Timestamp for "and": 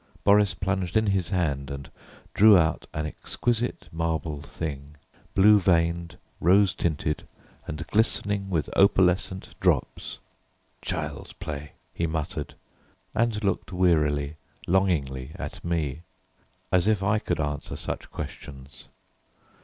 1.69-1.91, 7.67-7.85, 13.13-13.43